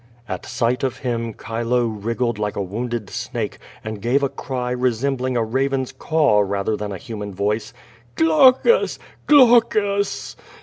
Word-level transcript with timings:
At 0.27 0.47
sight 0.47 0.81
of 0.83 0.97
him 0.97 1.35
Chilo 1.35 1.85
wriggled 1.85 2.39
like 2.39 2.55
a 2.55 2.61
wounded 2.63 3.07
snake 3.11 3.59
and 3.83 4.01
gave 4.01 4.23
a 4.23 4.29
cry 4.29 4.71
resembling 4.71 5.37
a 5.37 5.43
raven's 5.43 5.91
caw 5.91 6.39
rather 6.39 6.75
than 6.75 6.91
a 6.91 6.97
human 6.97 7.35
voice:* 7.35 7.71
"Glaucus! 8.15 8.97
Glaucus!" 9.27 10.35